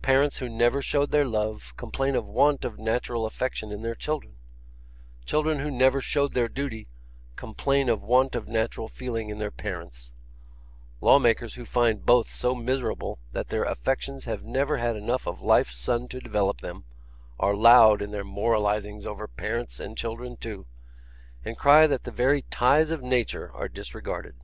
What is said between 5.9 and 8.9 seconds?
showed their duty, complain of want of natural